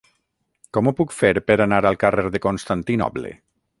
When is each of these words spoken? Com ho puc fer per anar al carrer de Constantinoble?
Com 0.77 0.87
ho 0.87 0.93
puc 1.01 1.13
fer 1.17 1.31
per 1.49 1.57
anar 1.67 1.81
al 1.91 1.99
carrer 2.05 2.25
de 2.37 2.43
Constantinoble? 2.47 3.37